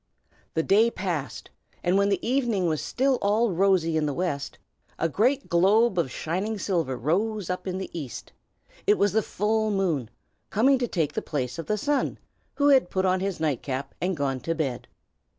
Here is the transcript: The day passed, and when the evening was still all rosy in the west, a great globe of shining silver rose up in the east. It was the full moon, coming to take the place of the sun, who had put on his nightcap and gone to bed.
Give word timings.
The 0.55 0.63
day 0.63 0.89
passed, 0.89 1.51
and 1.83 1.95
when 1.95 2.09
the 2.09 2.27
evening 2.27 2.65
was 2.65 2.81
still 2.81 3.19
all 3.21 3.51
rosy 3.51 3.97
in 3.97 4.07
the 4.07 4.15
west, 4.15 4.57
a 4.97 5.07
great 5.07 5.47
globe 5.47 5.99
of 5.99 6.09
shining 6.09 6.57
silver 6.57 6.97
rose 6.97 7.51
up 7.51 7.67
in 7.67 7.77
the 7.77 7.91
east. 7.93 8.33
It 8.87 8.97
was 8.97 9.11
the 9.13 9.21
full 9.21 9.69
moon, 9.69 10.09
coming 10.49 10.79
to 10.79 10.87
take 10.87 11.13
the 11.13 11.21
place 11.21 11.59
of 11.59 11.67
the 11.67 11.77
sun, 11.77 12.17
who 12.55 12.69
had 12.69 12.89
put 12.89 13.05
on 13.05 13.19
his 13.19 13.39
nightcap 13.39 13.93
and 14.01 14.17
gone 14.17 14.39
to 14.39 14.55
bed. 14.55 14.87